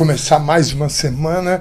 começar 0.00 0.38
mais 0.38 0.72
uma 0.72 0.88
semana, 0.88 1.60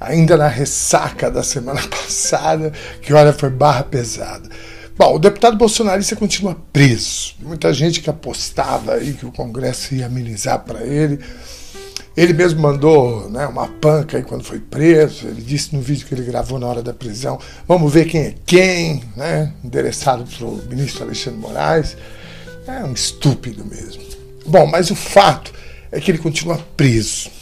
ainda 0.00 0.36
na 0.36 0.48
ressaca 0.48 1.30
da 1.30 1.44
semana 1.44 1.80
passada, 1.86 2.72
que 3.00 3.12
olha, 3.12 3.32
foi 3.32 3.48
barra 3.48 3.84
pesada. 3.84 4.50
Bom, 4.98 5.14
o 5.14 5.20
deputado 5.20 5.56
bolsonarista 5.56 6.16
continua 6.16 6.56
preso. 6.72 7.36
Muita 7.38 7.72
gente 7.72 8.00
que 8.00 8.10
apostava 8.10 8.94
aí 8.94 9.12
que 9.12 9.24
o 9.24 9.30
Congresso 9.30 9.94
ia 9.94 10.06
amenizar 10.06 10.64
para 10.64 10.84
ele. 10.84 11.20
Ele 12.16 12.32
mesmo 12.32 12.60
mandou 12.60 13.30
né, 13.30 13.46
uma 13.46 13.68
panca 13.68 14.16
aí 14.16 14.24
quando 14.24 14.42
foi 14.42 14.58
preso. 14.58 15.28
Ele 15.28 15.40
disse 15.40 15.72
no 15.72 15.80
vídeo 15.80 16.08
que 16.08 16.14
ele 16.14 16.24
gravou 16.24 16.58
na 16.58 16.66
hora 16.66 16.82
da 16.82 16.92
prisão: 16.92 17.38
vamos 17.68 17.92
ver 17.92 18.06
quem 18.06 18.20
é 18.22 18.34
quem, 18.44 19.04
né? 19.16 19.52
endereçado 19.62 20.24
para 20.24 20.44
o 20.44 20.56
ministro 20.68 21.04
Alexandre 21.04 21.38
Moraes. 21.38 21.96
É 22.66 22.82
um 22.82 22.92
estúpido 22.92 23.64
mesmo. 23.64 24.02
Bom, 24.44 24.66
mas 24.66 24.90
o 24.90 24.96
fato 24.96 25.52
é 25.92 26.00
que 26.00 26.10
ele 26.10 26.18
continua 26.18 26.58
preso. 26.76 27.35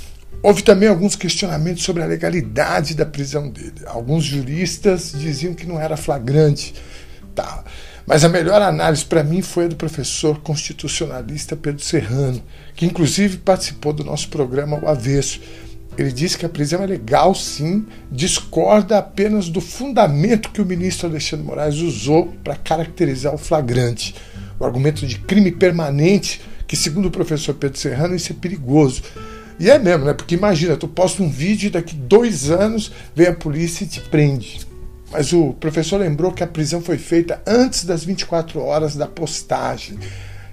Houve 0.45 0.63
também 0.63 0.91
alguns 0.91 1.17
questionamentos 1.17 1.83
sobre 1.85 2.03
a 2.03 2.07
legalidade 2.07 2.95
da 2.95 3.07
prisão 3.07 3.49
dele. 3.49 3.73
Alguns 3.87 4.25
juristas 4.25 5.11
diziam 5.17 5.55
que 5.55 5.67
não 5.67 5.81
era 5.81 5.97
flagrante. 5.97 6.75
Tá. 7.35 7.65
Mas 8.07 8.25
a 8.25 8.29
melhor 8.29 8.61
análise 8.61 9.07
para 9.07 9.25
mim 9.25 9.41
foi 9.41 9.65
a 9.65 9.69
do 9.69 9.77
professor 9.77 10.39
constitucionalista 10.41 11.57
Pedro 11.57 11.83
Serrano, 11.83 12.43
que 12.77 12.85
inclusive 12.85 13.39
participou 13.39 13.95
do 13.95 14.05
nosso 14.05 14.29
programa 14.29 14.79
O 14.83 14.87
Avesso. 14.87 15.41
Ele 15.97 16.13
disse 16.13 16.37
que 16.37 16.45
a 16.45 16.51
prisão 16.51 16.83
é 16.83 16.87
legal, 16.87 17.35
sim, 17.35 17.87
discorda 18.13 18.99
apenas 18.99 19.49
do 19.49 19.63
fundamento 19.63 20.51
que 20.51 20.61
o 20.61 20.67
ministro 20.67 21.09
Alexandre 21.09 21.47
Moraes 21.47 21.77
usou 21.77 22.35
para 22.45 22.55
caracterizar 22.55 23.35
o 23.35 23.39
flagrante. 23.39 24.15
O 24.61 24.65
argumento 24.67 25.07
de 25.07 25.19
crime 25.21 25.53
permanente, 25.53 26.43
que 26.67 26.77
segundo 26.77 27.07
o 27.07 27.11
professor 27.11 27.55
Pedro 27.55 27.79
Serrano, 27.79 28.15
isso 28.15 28.31
é 28.31 28.37
perigoso. 28.39 29.01
E 29.59 29.71
é 29.71 29.79
mesmo, 29.79 30.05
né? 30.05 30.13
Porque 30.13 30.35
imagina, 30.35 30.77
tu 30.77 30.89
posta 30.89 31.23
um 31.23 31.31
vídeo 31.31 31.69
e 31.69 31.71
daqui 31.71 31.95
dois 31.95 32.51
anos 32.51 32.91
vem 33.15 33.29
a 33.29 33.35
polícia 33.35 33.85
e 33.85 33.87
te 33.87 34.01
prende. 34.01 34.67
Mas 35.13 35.33
o 35.33 35.53
professor 35.55 35.99
lembrou 35.99 36.33
que 36.33 36.43
a 36.43 36.47
prisão 36.47 36.81
foi 36.81 36.99
feita 36.99 37.41
antes 37.47 37.85
das 37.85 38.05
24 38.05 38.61
horas 38.61 38.97
da 38.97 39.07
postagem. 39.07 39.99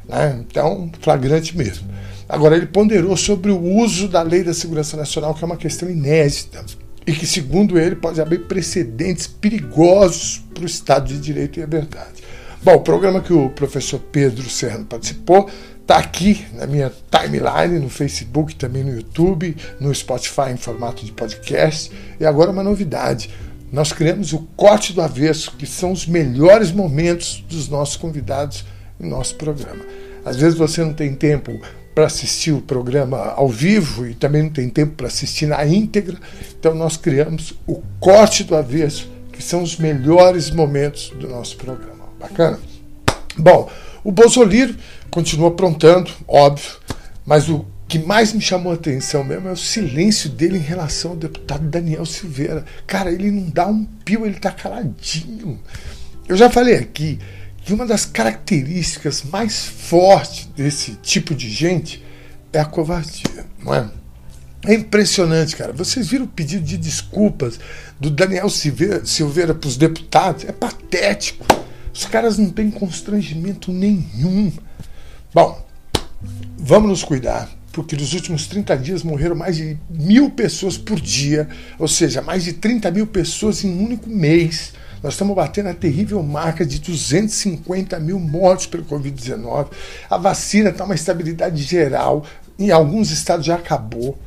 Né? 0.08 0.44
Então, 0.48 0.92
flagrante 1.02 1.58
mesmo. 1.58 1.88
Agora, 2.30 2.56
ele 2.56 2.68
ponderou 2.68 3.18
sobre 3.18 3.52
o 3.52 3.60
uso 3.60 4.08
da 4.08 4.22
Lei 4.22 4.44
da 4.44 4.54
Segurança 4.54 4.96
Nacional, 4.96 5.34
que 5.34 5.44
é 5.44 5.46
uma 5.48 5.58
questão 5.58 5.90
inédita 5.90 6.64
e 7.06 7.12
que, 7.12 7.26
segundo 7.26 7.80
ele, 7.80 7.96
pode 7.96 8.22
abrir 8.22 8.40
precedentes 8.40 9.26
perigosos 9.26 10.44
para 10.54 10.64
o 10.64 10.66
Estado 10.68 11.08
de 11.08 11.20
Direito 11.20 11.60
e 11.60 11.64
a 11.64 11.66
verdade. 11.66 12.22
Bom, 12.64 12.76
o 12.76 12.82
programa 12.82 13.22
que 13.22 13.34
o 13.34 13.50
professor 13.50 14.00
Pedro 14.00 14.48
Serrano 14.48 14.86
participou 14.86 15.50
está 15.82 15.98
aqui 15.98 16.46
na 16.54 16.68
minha 16.68 16.92
timeline, 17.10 17.80
no 17.80 17.90
Facebook, 17.90 18.54
também 18.54 18.84
no 18.84 18.96
YouTube, 18.96 19.58
no 19.80 19.94
Spotify 19.94 20.52
em 20.52 20.58
formato 20.58 21.04
de 21.04 21.12
podcast. 21.12 21.92
E 22.20 22.26
agora 22.26 22.52
uma 22.52 22.62
novidade 22.62 23.32
nós 23.72 23.92
criamos 23.92 24.32
o 24.32 24.40
corte 24.56 24.94
do 24.94 25.02
avesso, 25.02 25.56
que 25.58 25.66
são 25.66 25.92
os 25.92 26.06
melhores 26.06 26.72
momentos 26.72 27.44
dos 27.50 27.68
nossos 27.68 27.96
convidados 27.96 28.64
em 29.00 29.08
nosso 29.08 29.36
programa. 29.38 29.84
Às 30.24 30.36
vezes 30.36 30.56
você 30.56 30.84
não 30.84 30.94
tem 30.94 31.16
tempo 31.16 31.60
para 31.96 32.06
assistir 32.06 32.52
o 32.52 32.62
programa 32.62 33.18
ao 33.32 33.50
vivo 33.50 34.06
e 34.06 34.14
também 34.14 34.44
não 34.44 34.50
tem 34.52 34.70
tempo 34.70 34.94
para 34.94 35.08
assistir 35.08 35.48
na 35.48 35.66
íntegra, 35.66 36.18
então 36.60 36.76
nós 36.76 36.96
criamos 36.96 37.54
o 37.66 37.82
corte 38.00 38.44
do 38.44 38.56
avesso, 38.56 39.10
que 39.32 39.42
são 39.42 39.64
os 39.64 39.78
melhores 39.78 40.52
momentos 40.52 41.10
do 41.18 41.28
nosso 41.28 41.58
programa. 41.58 42.01
Bacana? 42.22 42.60
Bom, 43.38 43.70
o 44.04 44.12
Bolsonaro 44.12 44.76
continua 45.10 45.50
aprontando, 45.50 46.12
óbvio, 46.28 46.72
mas 47.26 47.50
o 47.50 47.66
que 47.88 48.00
mais 48.00 48.32
me 48.32 48.40
chamou 48.40 48.72
a 48.72 48.76
atenção 48.76 49.24
mesmo 49.24 49.50
é 49.50 49.52
o 49.52 49.58
silêncio 49.58 50.30
dele 50.30 50.58
em 50.58 50.62
relação 50.62 51.12
ao 51.12 51.18
deputado 51.18 51.68
Daniel 51.68 52.06
Silveira. 52.06 52.64
Cara, 52.88 53.12
ele 53.12 53.30
não 53.30 53.50
dá 53.50 53.68
um 53.68 53.84
pio, 53.84 54.26
ele 54.26 54.40
tá 54.40 54.52
caladinho. 54.52 55.60
Eu 56.28 56.38
já 56.38 56.50
falei 56.50 56.76
aqui 56.76 57.20
que 57.64 57.74
uma 57.74 57.86
das 57.86 58.06
características 58.06 59.24
mais 59.24 59.66
fortes 59.66 60.46
desse 60.56 60.94
tipo 60.96 61.36
de 61.36 61.50
gente 61.50 62.02
é 62.54 62.60
a 62.60 62.66
covardia, 62.66 63.46
não 63.62 63.74
é? 63.74 63.90
É 64.66 64.74
impressionante, 64.74 65.56
cara. 65.56 65.74
Vocês 65.74 66.08
viram 66.08 66.26
o 66.26 66.30
pedido 66.30 66.64
de 66.64 66.78
desculpas 66.78 67.60
do 68.00 68.10
Daniel 68.10 68.50
Silveira, 68.50 69.54
para 69.54 69.68
os 69.68 69.76
deputados? 69.76 70.46
É 70.46 70.52
patético. 70.52 71.46
Os 71.94 72.06
caras 72.06 72.38
não 72.38 72.50
têm 72.50 72.72
constrangimento 72.72 73.72
nenhum. 73.72 74.52
Bom, 75.34 75.66
vamos 76.58 76.90
nos 76.90 77.04
cuidar 77.04 77.50
porque 77.72 77.96
nos 77.96 78.14
últimos 78.14 78.48
30 78.48 78.78
dias 78.78 79.04
morreram 79.04 79.36
mais 79.36 79.56
de 79.56 79.78
mil 79.90 80.30
pessoas 80.30 80.78
por 80.78 81.00
dia, 81.00 81.48
ou 81.80 81.88
seja, 81.88 82.22
mais 82.22 82.44
de 82.44 82.54
30 82.54 82.92
mil 82.92 83.08
pessoas 83.08 83.64
em 83.64 83.70
um 83.70 83.86
único 83.86 84.10
mês. 84.10 84.74
Nós 85.02 85.14
estamos 85.14 85.36
batendo 85.36 85.70
a 85.70 85.74
terrível 85.74 86.22
marca 86.22 86.66
de 86.66 86.80
250 86.80 88.00
mil 88.00 88.20
mortes 88.20 88.68
pelo 88.68 88.84
Covid-19. 88.84 89.70
A 90.10 90.18
vacina 90.18 90.70
está 90.70 90.84
uma 90.84 90.94
estabilidade 90.94 91.64
geral, 91.64 92.26
em 92.60 92.70
alguns 92.72 93.10
estados 93.10 93.46
já 93.46 93.56
acabou. 93.56 94.18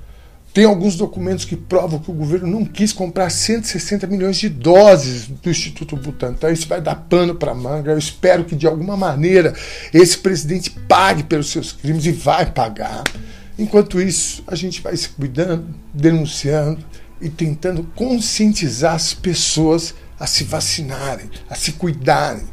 Tem 0.55 0.65
alguns 0.65 0.95
documentos 0.95 1.45
que 1.45 1.57
provam 1.57 1.99
que 1.99 2.09
o 2.13 2.15
governo 2.15 2.47
não 2.47 2.65
quis 2.65 2.93
comprar 2.93 3.29
160 3.29 4.07
milhões 4.07 4.37
de 4.37 4.49
doses 4.49 5.27
do 5.27 5.51
Instituto 5.51 5.97
Butantan. 5.97 6.53
Isso 6.53 6.69
vai 6.69 6.81
dar 6.81 6.95
pano 6.95 7.35
para 7.35 7.53
manga. 7.53 7.91
Eu 7.91 7.99
espero 7.99 8.45
que 8.45 8.55
de 8.55 8.65
alguma 8.65 8.97
maneira 8.97 9.53
esse 9.93 10.17
presidente 10.17 10.71
pague 10.71 11.25
pelos 11.25 11.51
seus 11.51 11.73
crimes 11.73 12.07
e 12.07 12.13
vai 12.13 12.47
pagar. 12.47 13.03
Enquanto 13.59 14.01
isso, 14.01 14.45
a 14.47 14.55
gente 14.55 14.81
vai 14.81 14.97
se 14.97 15.09
cuidando, 15.09 15.75
denunciando 15.93 16.79
e 17.21 17.29
tentando 17.29 17.83
conscientizar 17.97 18.95
as 18.95 19.13
pessoas 19.13 19.93
a 20.21 20.27
se 20.29 20.45
vacinarem, 20.45 21.29
a 21.51 21.57
se 21.57 21.73
cuidarem. 21.73 22.47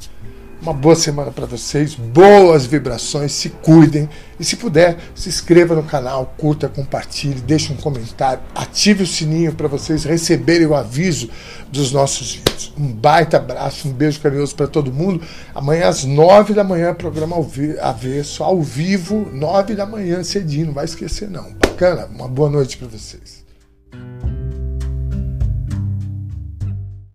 Uma 0.62 0.74
boa 0.74 0.96
semana 0.96 1.32
para 1.32 1.48
vocês, 1.48 1.96
boas 1.96 2.68
vibrações, 2.68 3.32
se 3.32 3.50
cuidem 3.50 4.08
e 4.40 4.46
se 4.46 4.56
puder, 4.56 4.96
se 5.16 5.28
inscreva 5.28 5.74
no 5.74 5.82
canal, 5.82 6.36
curta, 6.38 6.70
compartilhe, 6.70 7.42
deixe 7.42 7.74
um 7.74 7.76
comentário, 7.76 8.44
ative 8.54 9.02
o 9.02 9.08
sininho 9.08 9.56
para 9.56 9.68
vocês 9.68 10.04
receberem 10.04 10.68
o 10.68 10.76
aviso 10.76 11.32
dos 11.72 11.92
nossos 11.92 12.36
vídeos. 12.36 12.72
Um 12.78 12.94
baita 12.94 13.38
abraço, 13.38 13.88
um 13.88 13.92
beijo 13.92 14.20
carinhoso 14.20 14.56
para 14.56 14.68
todo 14.68 14.94
mundo. 14.94 15.26
Amanhã 15.56 15.88
às 15.88 16.04
nove 16.04 16.54
da 16.54 16.64
manhã, 16.64 16.94
programa 16.94 17.36
ao 17.36 17.50
avesso, 17.82 18.44
ao 18.44 18.62
vivo, 18.62 19.32
nove 19.34 19.74
da 19.74 19.88
manhã, 19.88 20.24
cedinho, 20.24 20.68
não 20.68 20.74
vai 20.74 20.86
esquecer 20.86 21.28
não. 21.28 21.54
Bacana? 21.54 22.06
Uma 22.06 22.28
boa 22.28 22.52
noite 22.52 22.78
para 22.78 22.88
vocês. 22.88 23.42